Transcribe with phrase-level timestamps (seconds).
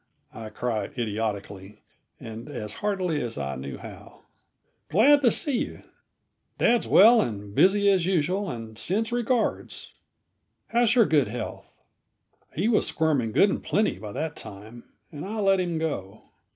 [0.33, 1.83] I cried idiotically
[2.19, 4.23] and as heartily as I knew how.
[4.89, 5.83] "Glad to see you.
[6.57, 9.93] Dad's well and busy as usual, and sends regards.
[10.69, 11.75] How's your good health?"
[12.55, 16.31] He was squirming good and plenty, by that time, and I let him go.